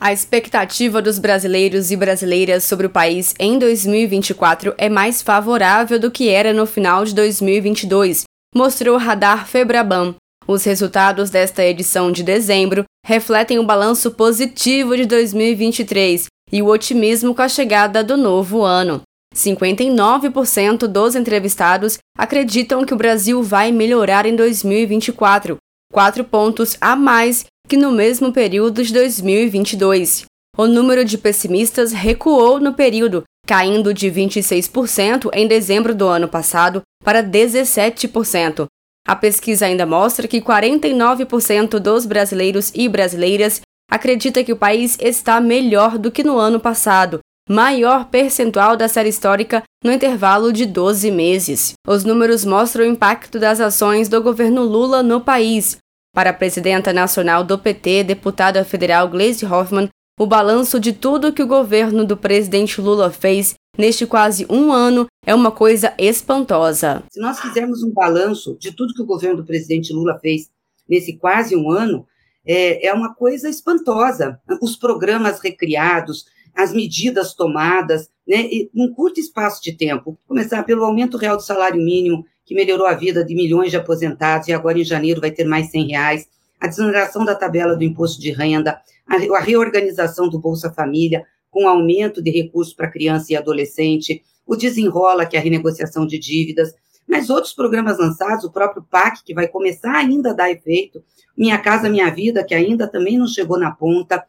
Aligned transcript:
A 0.00 0.12
expectativa 0.12 1.02
dos 1.02 1.18
brasileiros 1.18 1.90
e 1.90 1.96
brasileiras 1.96 2.62
sobre 2.62 2.86
o 2.86 2.90
país 2.90 3.34
em 3.36 3.58
2024 3.58 4.72
é 4.78 4.88
mais 4.88 5.20
favorável 5.20 5.98
do 5.98 6.08
que 6.08 6.28
era 6.28 6.52
no 6.52 6.66
final 6.66 7.04
de 7.04 7.12
2022, 7.14 8.22
mostrou 8.54 8.94
o 8.94 8.98
radar 8.98 9.48
Febraban. 9.48 10.14
Os 10.46 10.62
resultados 10.62 11.30
desta 11.30 11.64
edição 11.64 12.12
de 12.12 12.22
dezembro 12.22 12.84
refletem 13.04 13.58
o 13.58 13.66
balanço 13.66 14.12
positivo 14.12 14.96
de 14.96 15.04
2023 15.04 16.26
e 16.52 16.62
o 16.62 16.68
otimismo 16.68 17.34
com 17.34 17.42
a 17.42 17.48
chegada 17.48 18.04
do 18.04 18.16
novo 18.16 18.62
ano. 18.62 19.02
59% 19.34 20.86
dos 20.86 21.16
entrevistados 21.16 21.98
acreditam 22.16 22.84
que 22.84 22.94
o 22.94 22.96
Brasil 22.96 23.42
vai 23.42 23.72
melhorar 23.72 24.26
em 24.26 24.36
2024, 24.36 25.56
quatro 25.92 26.22
pontos 26.22 26.76
a 26.80 26.94
mais 26.94 27.44
que 27.68 27.76
no 27.76 27.92
mesmo 27.92 28.32
período 28.32 28.82
de 28.82 28.92
2022. 28.92 30.24
O 30.56 30.66
número 30.66 31.04
de 31.04 31.18
pessimistas 31.18 31.92
recuou 31.92 32.58
no 32.58 32.72
período, 32.72 33.22
caindo 33.46 33.92
de 33.92 34.10
26% 34.10 35.28
em 35.32 35.46
dezembro 35.46 35.94
do 35.94 36.06
ano 36.06 36.26
passado 36.26 36.82
para 37.04 37.22
17%. 37.22 38.66
A 39.06 39.14
pesquisa 39.14 39.66
ainda 39.66 39.86
mostra 39.86 40.26
que 40.26 40.40
49% 40.40 41.78
dos 41.78 42.04
brasileiros 42.04 42.72
e 42.74 42.88
brasileiras 42.88 43.60
acredita 43.90 44.42
que 44.42 44.52
o 44.52 44.56
país 44.56 44.98
está 45.00 45.40
melhor 45.40 45.96
do 45.96 46.10
que 46.10 46.24
no 46.24 46.38
ano 46.38 46.60
passado, 46.60 47.20
maior 47.48 48.06
percentual 48.06 48.76
da 48.76 48.88
série 48.88 49.08
histórica 49.08 49.62
no 49.82 49.92
intervalo 49.92 50.52
de 50.52 50.66
12 50.66 51.10
meses. 51.10 51.72
Os 51.86 52.04
números 52.04 52.44
mostram 52.44 52.84
o 52.84 52.88
impacto 52.88 53.38
das 53.38 53.60
ações 53.60 54.08
do 54.08 54.22
governo 54.22 54.62
Lula 54.62 55.02
no 55.02 55.20
país. 55.20 55.78
Para 56.14 56.30
a 56.30 56.34
presidenta 56.34 56.92
nacional 56.92 57.44
do 57.44 57.58
PT, 57.58 58.04
deputada 58.04 58.64
federal 58.64 59.08
Gleisi 59.08 59.44
Hoffmann, 59.44 59.88
o 60.18 60.26
balanço 60.26 60.80
de 60.80 60.92
tudo 60.92 61.32
que 61.32 61.42
o 61.42 61.46
governo 61.46 62.04
do 62.04 62.16
presidente 62.16 62.80
Lula 62.80 63.10
fez 63.10 63.54
neste 63.76 64.04
quase 64.04 64.44
um 64.50 64.72
ano 64.72 65.06
é 65.24 65.32
uma 65.32 65.52
coisa 65.52 65.94
espantosa. 65.96 67.04
Se 67.10 67.20
nós 67.20 67.38
fizermos 67.38 67.82
um 67.84 67.92
balanço 67.92 68.56
de 68.58 68.72
tudo 68.72 68.94
que 68.94 69.02
o 69.02 69.06
governo 69.06 69.36
do 69.36 69.46
presidente 69.46 69.92
Lula 69.92 70.18
fez 70.18 70.50
nesse 70.88 71.16
quase 71.16 71.54
um 71.54 71.70
ano, 71.70 72.04
é, 72.44 72.88
é 72.88 72.92
uma 72.92 73.14
coisa 73.14 73.48
espantosa. 73.48 74.40
Os 74.60 74.74
programas 74.74 75.38
recriados, 75.38 76.24
as 76.54 76.72
medidas 76.72 77.34
tomadas, 77.34 78.08
né, 78.26 78.48
em 78.50 78.70
um 78.74 78.92
curto 78.92 79.20
espaço 79.20 79.62
de 79.62 79.76
tempo. 79.76 80.18
Começar 80.26 80.64
pelo 80.64 80.84
aumento 80.84 81.16
real 81.16 81.36
do 81.36 81.42
salário 81.42 81.80
mínimo, 81.80 82.24
que 82.48 82.54
melhorou 82.54 82.86
a 82.86 82.94
vida 82.94 83.22
de 83.22 83.34
milhões 83.34 83.70
de 83.70 83.76
aposentados 83.76 84.48
e 84.48 84.54
agora 84.54 84.78
em 84.78 84.84
janeiro 84.84 85.20
vai 85.20 85.30
ter 85.30 85.44
mais 85.44 85.70
100 85.70 85.88
reais, 85.88 86.26
a 86.58 86.66
desoneração 86.66 87.22
da 87.22 87.34
tabela 87.34 87.76
do 87.76 87.84
imposto 87.84 88.18
de 88.18 88.32
renda, 88.32 88.80
a 89.06 89.38
reorganização 89.38 90.30
do 90.30 90.40
Bolsa 90.40 90.72
Família, 90.72 91.26
com 91.50 91.68
aumento 91.68 92.22
de 92.22 92.30
recursos 92.30 92.72
para 92.72 92.90
criança 92.90 93.34
e 93.34 93.36
adolescente, 93.36 94.22
o 94.46 94.56
desenrola, 94.56 95.26
que 95.26 95.36
é 95.36 95.40
a 95.40 95.42
renegociação 95.42 96.06
de 96.06 96.18
dívidas, 96.18 96.72
mas 97.06 97.28
outros 97.28 97.52
programas 97.52 97.98
lançados, 97.98 98.44
o 98.44 98.50
próprio 98.50 98.82
PAC, 98.82 99.22
que 99.22 99.34
vai 99.34 99.46
começar 99.46 99.94
ainda 99.94 100.30
a 100.30 100.34
dar 100.34 100.50
efeito, 100.50 101.04
Minha 101.36 101.58
Casa 101.58 101.90
Minha 101.90 102.08
Vida, 102.08 102.42
que 102.42 102.54
ainda 102.54 102.88
também 102.88 103.18
não 103.18 103.26
chegou 103.26 103.58
na 103.58 103.72
ponta, 103.72 104.24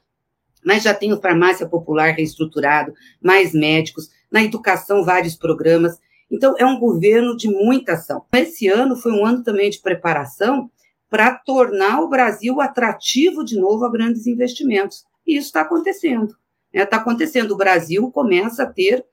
mas 0.65 0.83
já 0.83 0.93
tem 0.93 1.13
o 1.13 1.21
Farmácia 1.21 1.65
Popular 1.65 2.13
reestruturado, 2.13 2.91
mais 3.23 3.53
médicos, 3.53 4.09
na 4.29 4.43
educação 4.43 5.05
vários 5.05 5.37
programas. 5.37 5.97
Então, 6.31 6.55
é 6.57 6.65
um 6.65 6.79
governo 6.79 7.35
de 7.35 7.49
muita 7.49 7.93
ação. 7.93 8.23
Esse 8.33 8.67
ano 8.67 8.95
foi 8.95 9.11
um 9.11 9.25
ano 9.25 9.43
também 9.43 9.69
de 9.69 9.79
preparação 9.79 10.69
para 11.09 11.33
tornar 11.33 12.01
o 12.01 12.09
Brasil 12.09 12.61
atrativo 12.61 13.43
de 13.43 13.59
novo 13.59 13.85
a 13.85 13.91
grandes 13.91 14.27
investimentos. 14.27 15.03
E 15.25 15.37
isso 15.37 15.47
está 15.47 15.61
acontecendo. 15.61 16.35
Está 16.71 16.79
né? 16.79 16.85
Tá 16.85 16.97
acontecendo. 16.97 17.51
O 17.51 17.57
Brasil 17.57 18.11
começa 18.11 18.63
a 18.63 18.67
ter 18.67 19.03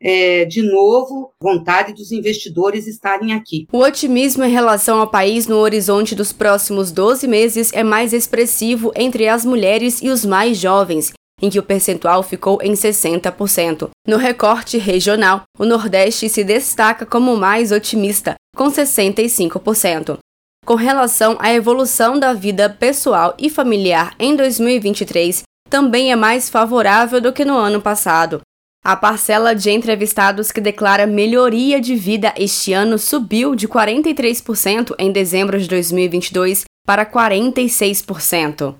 é, 0.00 0.44
de 0.44 0.60
novo, 0.60 1.32
vontade 1.40 1.94
dos 1.94 2.12
investidores 2.12 2.86
estarem 2.86 3.32
aqui. 3.32 3.66
O 3.72 3.78
otimismo 3.78 4.44
em 4.44 4.50
relação 4.50 5.00
ao 5.00 5.10
país 5.10 5.46
no 5.46 5.56
horizonte 5.56 6.14
dos 6.14 6.32
próximos 6.32 6.92
12 6.92 7.26
meses 7.26 7.72
é 7.72 7.82
mais 7.82 8.12
expressivo 8.12 8.92
entre 8.94 9.28
as 9.28 9.44
mulheres 9.44 10.02
e 10.02 10.10
os 10.10 10.24
mais 10.24 10.58
jovens, 10.58 11.12
em 11.40 11.50
que 11.50 11.58
o 11.58 11.62
percentual 11.62 12.22
ficou 12.22 12.60
em 12.62 12.72
60%. 12.72 13.90
No 14.06 14.16
recorte 14.16 14.78
regional, 14.78 15.42
o 15.58 15.64
Nordeste 15.64 16.28
se 16.28 16.44
destaca 16.44 17.04
como 17.04 17.36
mais 17.36 17.72
otimista, 17.72 18.34
com 18.56 18.70
65%. 18.70 20.18
Com 20.64 20.74
relação 20.74 21.36
à 21.38 21.52
evolução 21.52 22.18
da 22.18 22.32
vida 22.32 22.70
pessoal 22.70 23.34
e 23.38 23.50
familiar 23.50 24.14
em 24.18 24.34
2023, 24.34 25.42
também 25.68 26.10
é 26.10 26.16
mais 26.16 26.48
favorável 26.48 27.20
do 27.20 27.32
que 27.32 27.44
no 27.44 27.56
ano 27.56 27.80
passado. 27.80 28.40
A 28.82 28.94
parcela 28.94 29.54
de 29.54 29.70
entrevistados 29.70 30.52
que 30.52 30.60
declara 30.60 31.06
melhoria 31.06 31.80
de 31.80 31.96
vida 31.96 32.34
este 32.36 32.72
ano 32.72 32.98
subiu 32.98 33.54
de 33.54 33.66
43% 33.66 34.94
em 34.98 35.10
dezembro 35.10 35.58
de 35.58 35.66
2022 35.66 36.64
para 36.86 37.06
46%. 37.06 38.74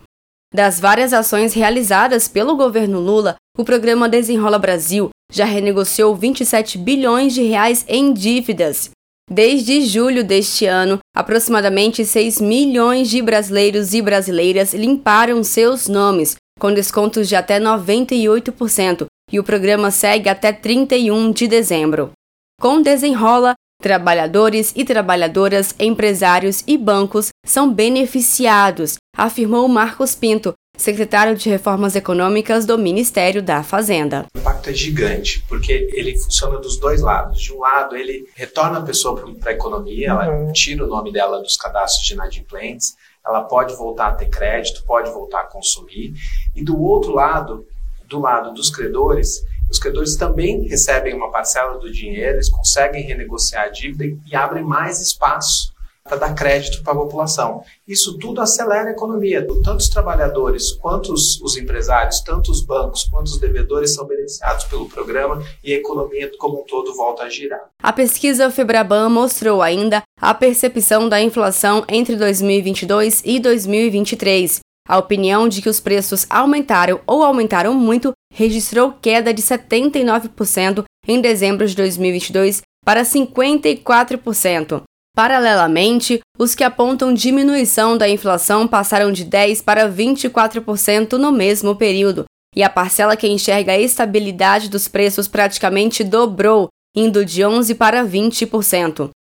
Das 0.55 0.79
várias 0.79 1.13
ações 1.13 1.53
realizadas 1.53 2.29
pelo 2.29 2.57
governo 2.57 3.01
Lula, 3.01 3.35
o 3.59 3.65
programa 3.65 4.09
Desenrola 4.09 4.57
Brasil 4.57 5.11
já 5.33 5.45
renegociou 5.45 6.15
27 6.15 6.79
bilhões 6.79 7.35
de 7.35 7.43
reais 7.43 7.85
em 7.89 8.13
dívidas. 8.13 8.91
Desde 9.29 9.81
julho 9.81 10.23
deste 10.23 10.65
ano, 10.65 10.99
aproximadamente 11.13 12.05
6 12.05 12.41
milhões 12.41 13.11
de 13.11 13.21
brasileiros 13.21 13.95
e 13.95 14.01
brasileiras 14.01 14.73
limparam 14.73 15.43
seus 15.43 15.89
nomes, 15.89 16.37
com 16.61 16.73
descontos 16.73 17.29
de 17.29 17.35
até 17.35 17.59
98%, 17.59 19.07
e 19.33 19.41
o 19.41 19.45
programa 19.45 19.91
segue 19.91 20.29
até 20.29 20.53
31 20.53 21.33
de 21.33 21.49
dezembro. 21.49 22.13
Com 22.61 22.81
Desenrola, 22.81 23.55
Trabalhadores 23.83 24.73
e 24.75 24.83
trabalhadoras, 24.83 25.75
empresários 25.79 26.65
e 26.67 26.79
bancos 26.79 27.29
são 27.45 27.71
beneficiados, 27.71 28.97
afirmou 29.17 29.69
Marcos 29.69 30.15
Pinto, 30.15 30.55
secretário 30.77 31.37
de 31.37 31.49
Reformas 31.49 31.95
Econômicas 31.95 32.67
do 32.67 32.77
Ministério 32.77 33.43
da 33.43 33.63
Fazenda. 33.63 34.27
O 34.35 34.39
impacto 34.39 34.71
é 34.71 34.73
gigante, 34.73 35.45
porque 35.49 35.89
ele 35.93 36.19
funciona 36.19 36.59
dos 36.59 36.79
dois 36.79 37.01
lados. 37.01 37.41
De 37.41 37.53
um 37.53 37.61
lado, 37.61 37.97
ele 37.97 38.29
retorna 38.35 38.79
a 38.79 38.83
pessoa 38.83 39.21
para 39.39 39.51
a 39.51 39.55
economia, 39.55 40.09
ela 40.09 40.29
uhum. 40.29 40.53
tira 40.53 40.85
o 40.85 40.89
nome 40.89 41.13
dela 41.13 41.41
dos 41.41 41.57
cadastros 41.57 42.05
de 42.05 42.15
inadimplentes, 42.15 42.97
ela 43.25 43.43
pode 43.43 43.75
voltar 43.77 44.09
a 44.09 44.15
ter 44.15 44.29
crédito, 44.29 44.85
pode 44.85 45.11
voltar 45.11 45.43
a 45.43 45.47
consumir. 45.47 46.13
E 46.55 46.63
do 46.63 46.81
outro 46.83 47.13
lado, 47.13 47.65
do 48.09 48.21
lado 48.21 48.53
dos 48.53 48.69
credores, 48.69 49.43
os 49.71 49.79
credores 49.79 50.17
também 50.17 50.67
recebem 50.67 51.15
uma 51.15 51.31
parcela 51.31 51.79
do 51.79 51.91
dinheiro, 51.91 52.35
eles 52.37 52.51
conseguem 52.51 53.05
renegociar 53.05 53.65
a 53.65 53.69
dívida 53.69 54.05
e 54.27 54.37
abrem 54.37 54.63
mais 54.63 55.01
espaço 55.01 55.74
para 56.05 56.19
dar 56.19 56.35
crédito 56.35 56.83
para 56.83 56.93
a 56.93 56.97
população. 56.97 57.63
Isso 57.89 58.19
tudo 58.19 58.43
acelera 58.43 58.91
a 58.91 58.93
economia. 58.93 59.47
Tanto 59.65 59.79
os 59.79 59.89
trabalhadores, 59.89 60.73
quanto 60.73 61.13
os, 61.13 61.41
os, 61.41 61.57
empresários, 61.57 62.21
tanto 62.21 62.51
os 62.51 62.61
bancos, 62.61 63.05
quanto 63.05 63.29
os 63.29 63.39
devedores 63.39 63.95
são 63.95 64.07
beneficiados 64.07 64.65
pelo 64.65 64.89
programa 64.89 65.43
e 65.63 65.73
a 65.73 65.79
economia 65.79 66.31
como 66.39 66.61
um 66.61 66.65
todo 66.65 66.95
volta 66.95 67.23
a 67.23 67.31
girar. 67.31 67.71
A 67.83 67.93
pesquisa 67.93 68.51
Febraban 68.51 69.09
mostrou 69.09 69.63
ainda 69.63 70.03
a 70.21 70.35
percepção 70.35 71.09
da 71.09 71.23
inflação 71.23 71.85
entre 71.89 72.17
2022 72.17 73.23
e 73.25 73.41
2023. 73.41 74.61
A 74.87 74.99
opinião 74.99 75.49
de 75.49 75.63
que 75.63 75.69
os 75.71 75.81
preços 75.81 76.27
aumentaram 76.29 77.01
ou 77.07 77.23
aumentaram 77.23 77.73
muito 77.73 78.13
registrou 78.31 78.93
queda 79.01 79.33
de 79.33 79.41
79% 79.41 80.85
em 81.09 81.21
dezembro 81.23 81.67
de 81.67 81.75
2022 81.75 82.61
para 82.85 83.03
54%. 83.03 84.83
Paralelamente, 85.15 86.21
os 86.37 86.57
que 86.57 86.65
apontam 86.65 87.15
diminuição 87.15 87.97
da 87.97 88.09
inflação 88.09 88.67
passaram 88.67 89.13
de 89.13 89.25
10% 89.25 89.63
para 89.63 89.89
24% 89.89 91.13
no 91.13 91.31
mesmo 91.31 91.77
período, 91.77 92.25
e 92.55 92.65
a 92.65 92.69
parcela 92.69 93.17
que 93.17 93.29
enxerga 93.29 93.73
a 93.73 93.79
estabilidade 93.79 94.69
dos 94.69 94.89
preços 94.89 95.29
praticamente 95.29 96.03
dobrou, 96.03 96.69
indo 96.97 97.25
de 97.25 97.43
11% 97.43 97.77
para 97.77 98.05
20%. 98.05 99.11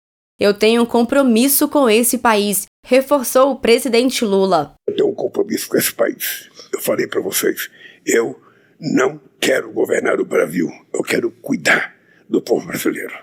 Eu 0.40 0.52
tenho 0.52 0.82
um 0.82 0.86
compromisso 0.86 1.68
com 1.68 1.88
esse 1.88 2.18
país, 2.18 2.66
reforçou 2.84 3.52
o 3.52 3.56
presidente 3.56 4.24
Lula. 4.24 4.74
Eu 4.88 4.96
tenho 4.96 5.10
um 5.10 5.14
compromisso 5.14 5.68
com 5.68 5.76
esse 5.76 5.92
país. 5.92 6.50
Eu 6.72 6.80
falei 6.80 7.06
para 7.06 7.20
vocês, 7.20 7.70
eu 8.04 8.40
não 8.80 9.20
quero 9.40 9.72
governar 9.72 10.20
o 10.20 10.24
Brasil, 10.24 10.68
eu 10.92 11.04
quero 11.04 11.30
cuidar 11.30 11.94
do 12.28 12.42
povo 12.42 12.66
brasileiro. 12.66 13.14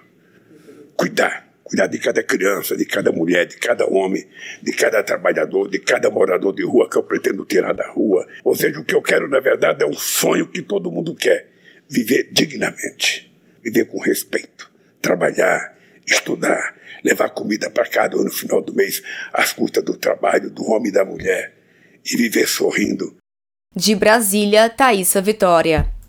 Cuidar. 0.95 1.50
Cuidar 1.71 1.87
de 1.87 1.99
cada 1.99 2.21
criança, 2.21 2.75
de 2.75 2.83
cada 2.83 3.13
mulher, 3.13 3.45
de 3.45 3.55
cada 3.55 3.85
homem, 3.85 4.27
de 4.61 4.73
cada 4.73 5.01
trabalhador, 5.01 5.69
de 5.69 5.79
cada 5.79 6.09
morador 6.09 6.53
de 6.53 6.65
rua 6.65 6.89
que 6.89 6.97
eu 6.97 7.03
pretendo 7.03 7.45
tirar 7.45 7.71
da 7.71 7.89
rua. 7.91 8.27
Ou 8.43 8.53
seja, 8.53 8.77
o 8.77 8.83
que 8.83 8.93
eu 8.93 9.01
quero, 9.01 9.29
na 9.29 9.39
verdade, 9.39 9.81
é 9.81 9.87
um 9.87 9.93
sonho 9.93 10.49
que 10.49 10.61
todo 10.61 10.91
mundo 10.91 11.15
quer: 11.15 11.49
viver 11.87 12.27
dignamente, 12.29 13.33
viver 13.63 13.85
com 13.85 14.01
respeito, 14.01 14.69
trabalhar, 15.01 15.77
estudar, 16.05 16.75
levar 17.05 17.29
comida 17.29 17.69
para 17.69 17.87
cada 17.87 18.17
um 18.17 18.25
no 18.25 18.31
final 18.31 18.61
do 18.61 18.75
mês, 18.75 19.01
às 19.31 19.53
custas 19.53 19.81
do 19.81 19.95
trabalho 19.95 20.49
do 20.49 20.69
homem 20.69 20.89
e 20.89 20.93
da 20.93 21.05
mulher, 21.05 21.53
e 22.03 22.17
viver 22.17 22.49
sorrindo. 22.49 23.15
De 23.73 23.95
Brasília, 23.95 24.69
Thaisa 24.69 25.21
Vitória. 25.21 25.89